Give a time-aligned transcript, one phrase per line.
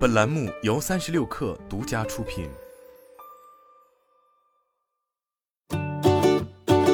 [0.00, 2.48] 本栏目由三十六氪独家出品。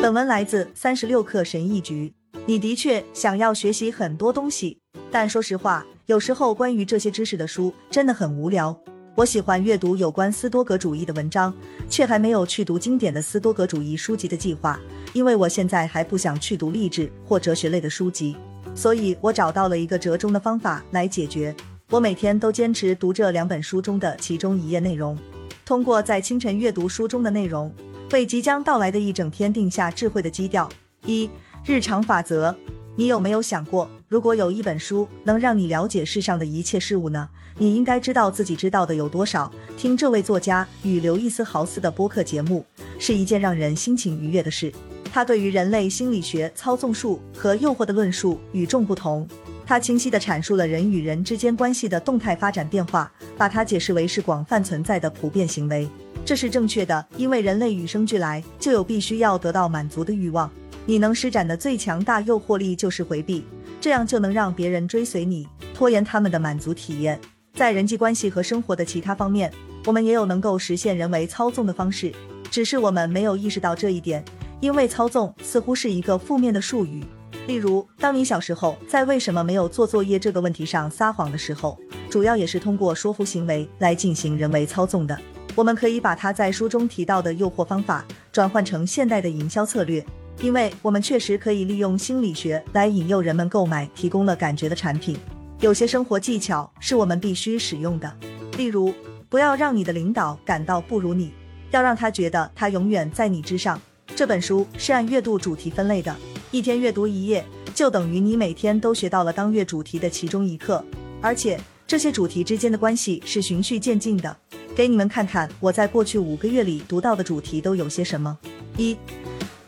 [0.00, 2.14] 本文来自三十六氪神译局。
[2.46, 4.80] 你的确想要学习很多东西，
[5.10, 8.74] 但说实话，有时候关于这些知识的书真的很无聊。
[9.16, 11.54] 我喜欢阅读有关斯多格主义的文章，
[11.90, 14.80] 却还没有去读经典的斯多格主义书籍的计划，
[15.12, 18.34] 因为我现在还不想去读励志或哲学类的书籍。
[18.74, 21.54] 所以我找到了一个折中的方法来解决。
[21.94, 25.16] 我每天都坚持读这两本书中的其中一页内容，
[25.64, 27.72] 通过在清晨阅读书中的内容，
[28.10, 30.68] 为即将到来的一整天定下智慧的基调。
[31.06, 31.30] 一
[31.64, 32.52] 日常法则，
[32.96, 37.28] 你有没有想过，如果有一本书能让你了解世上的一切事物呢？
[37.58, 39.48] 你应该知道自己知道的有多少。
[39.78, 42.66] 听这位作家与刘易斯豪斯的播客节目，
[42.98, 44.72] 是一件让人心情愉悦的事。
[45.12, 49.28] 他对于人类心理学操纵术和诱惑的论述与众不同。
[49.66, 55.88] 他清晰地阐述了人与人之间关系的动态发展变化，把它解释为是广泛存在的普遍行为。
[56.24, 60.50] 这是正确的，因为人类与生俱来就有必须要得到满足的欲望。
[60.86, 63.44] 你能施展的最强大诱惑力就是回避，
[63.80, 67.18] 这样就能让别人追随你，拖延他们的满足体验。
[67.54, 69.50] 在人际关系和生活的其他方面，
[69.86, 72.12] 我们也有能够实现人为操纵的方式，
[72.50, 74.22] 只是我们没有意识到这一点。
[74.60, 77.04] 因为操纵似乎是一个负面的术语，
[77.46, 81.78] 例如，当你小时候在为什么没有做作业这个问题上撒谎的时候，
[82.08, 85.18] 主要也是通过说服行为来进行人为操纵的。
[85.54, 90.04] 我们可以把他在书中提到的诱惑方法转换成现代的营销策略，
[90.40, 95.16] 因为我们确实可以利用心理学来引诱人们购买提供了感觉的产品。
[95.60, 98.10] 有些生活技巧是我们必须使用的，
[98.56, 98.92] 例如，
[99.28, 101.32] 不要让你的领导感到不如你，
[101.70, 103.80] 要让他觉得他永远在你之上。
[104.16, 106.14] 这本书是按月度主题分类的，
[106.54, 110.84] 一天阅读一页，就等于你每天都学到了当月主题的其中一课。
[111.20, 114.36] 而且这些主题之间的关系是循序渐进的。
[114.72, 118.38] 给你们看看我在过去五个月里读到的主题都有些什么：
[118.76, 118.96] 一、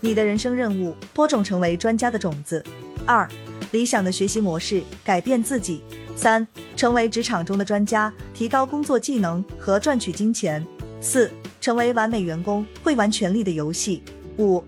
[0.00, 2.62] 你的人生任务，播种成为专家的种子；
[3.06, 3.26] 二、
[3.70, 5.78] 理想的学习模式，改变自己；
[6.14, 10.62] 三、成为职场中的专家，提高工作技能和赚取金钱；
[11.00, 11.30] 四、
[11.62, 14.02] 成为完美员工，会玩权力的游戏。
[14.36, 14.62] 五，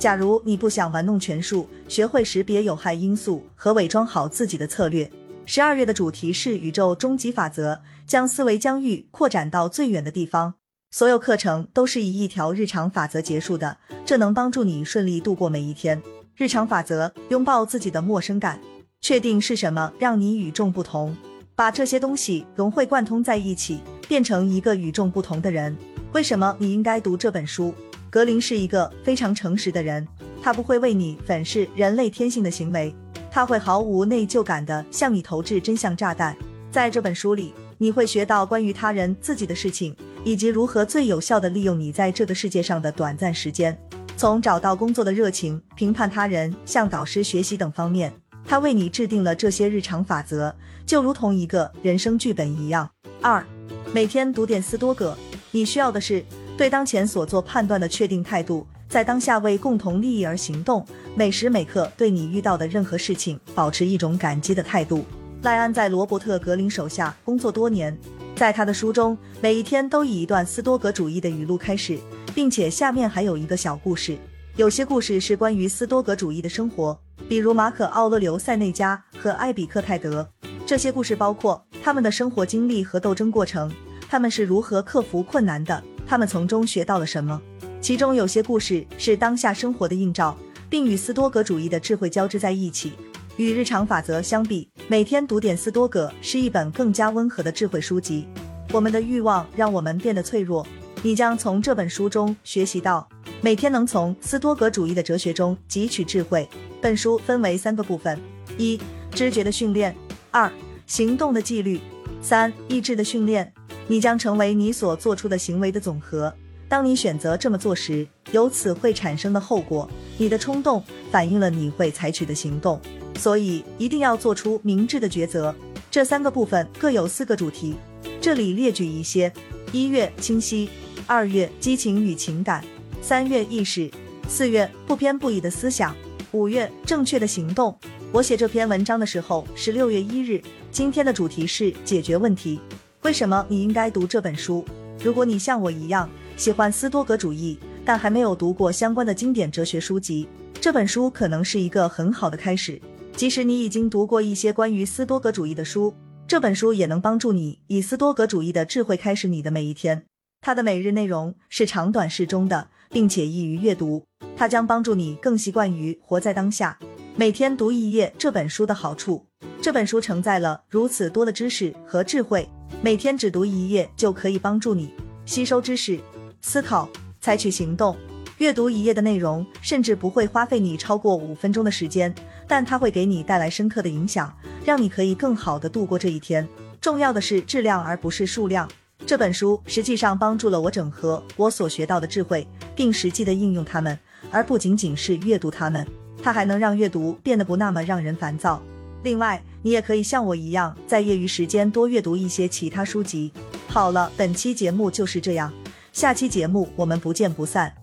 [0.00, 5.10] 假如你不想玩弄权术，学会识别有害因素和伪装好自己的策略。
[5.44, 10.54] 十二月的主题是宇宙终极法则，将思维疆域扩展到最远的地方。
[10.90, 16.02] 所有课程都是以一条日常法则结束的，这能帮助你顺利度过每一天。
[16.34, 18.58] 日常法则：拥抱自己的陌生感，
[19.02, 21.14] 确定是什么让你与众不同，
[21.54, 25.76] 把这些东西融会贯通在一起，变成一个与众不同的人。
[26.12, 27.74] 为什么你应该读这本书？
[28.10, 30.04] 格林是一个非常诚实的人，
[30.42, 32.92] 他不会为你粉饰人类天性的行为，
[33.30, 36.36] 他会毫无内疚感地向你投掷真相炸弹。
[36.72, 39.94] 在这本书里，你会学到关于他人、自己的事情，
[40.24, 43.78] 以及如何最有效地利用你在这个世界上的短暂时间。
[44.16, 48.12] 从找到工作的热情、评判他人、向导师学习等方面，
[48.44, 50.52] 他为你制定了这些日常法则，
[50.84, 52.90] 就如同一个人生剧本一样。
[53.22, 53.46] 二，
[53.94, 55.16] 每天读点斯多葛，
[55.52, 56.24] 你需要的是。
[56.60, 60.84] 对当前所做判断的确定态度，在当下为共同利益而行动，
[61.14, 65.02] 每时每刻对你遇到的任何事情保持一种感激的态度。
[65.40, 67.98] 赖安在罗伯特·格林手下工作多年，
[68.36, 71.98] 在他的书中，每一天都以一段斯多格主义的语录开始，
[72.34, 74.18] 并且下面还有一个小故事。
[74.56, 80.28] 有些故事是关于斯多格主义的生活，比如马可·奥勒留、塞内加和艾比克泰德。
[80.66, 83.72] 这些故事包括他们的生活经历和斗争过程，
[84.10, 85.82] 他们是如何克服困难的。
[86.10, 87.40] 他们从中学到了什么？
[87.80, 90.36] 其中有些故事是当下生活的映照，
[90.68, 92.94] 并与斯多格主义的智慧交织在一起。
[93.36, 98.26] 与日常法则相比，每天读点斯多葛是一本更加温和的智慧书籍。
[98.72, 100.66] 我们的欲望让我们变得脆弱。
[101.00, 103.08] 你将从这本书中学习到，
[103.40, 106.48] 每天能从斯多格主义的哲学中汲取智慧。
[106.82, 108.20] 本书分为三个部分：
[108.58, 108.80] 一、
[109.12, 109.92] 知觉的训练；
[110.32, 110.50] 二、
[110.88, 111.78] 行动的纪律；
[112.20, 113.52] 三、意志的训练。
[113.90, 116.32] 你将成为你所做出的行为的总和。
[116.68, 120.80] 当你选择这么做时，由此会产生的后果，你的冲动
[121.10, 122.80] 反映了你会采取的行动。
[123.18, 125.52] 所以一定要做出明智的抉择。
[125.90, 127.74] 这三个部分各有四个主题，
[128.20, 129.32] 这里列举一些：
[129.72, 130.70] 一月清晰，
[131.04, 132.64] 二月激情与情感，
[133.02, 133.90] 三月意识，
[134.28, 135.92] 四月不偏不倚的思想，
[136.30, 137.76] 五月正确的行动。
[138.12, 142.60] 我写这篇文章的时候是六月一日，今天的主题是解决问题。
[143.02, 144.62] 为什么你应该读这本书？
[145.02, 150.28] 如果你像我一样喜欢斯多格主义，但还没有读过相关的经典哲学书籍，
[150.60, 152.78] 这本书可能是一个很好的开始。
[153.16, 155.94] 即使你已经读过一些关于斯多格主义的书，
[156.28, 160.04] 这本书也能帮助你以斯多格主义的智慧开始你的每一天。
[160.42, 164.04] 它的每日内容是长短适中的，并且易于阅读。
[164.36, 166.78] 它将帮助你更习惯于活在当下。
[167.16, 169.24] 每天读一页这本书的好处，
[169.62, 172.48] 这本书承载了如此多的知识和智慧，
[172.82, 174.92] 每天只读一页就可以帮助你
[175.26, 176.00] 吸收知识、
[176.40, 176.88] 思考、
[177.20, 177.96] 采取行动。
[178.38, 182.14] 阅读一页的内容，甚至不会花费你超过五分钟的时间，
[182.48, 184.34] 但它会给你带来深刻的影响，
[184.64, 186.48] 让你可以更好的度过这一天。
[186.80, 188.66] 重要的是质量而不是数量。
[189.04, 193.98] 这本书实际上帮助了我整合我所学到的智慧，并实际的应用它们，
[194.30, 195.86] 而不仅仅是阅读它们。
[196.22, 198.62] 它还能让阅读变得不那么让人烦躁。
[199.02, 203.32] 另外，你也可以像我一样，在业余时间多阅读一些其他书籍。
[203.66, 205.52] 好了，本期节目就是这样，
[205.92, 207.79] 下期节目我们不见不散。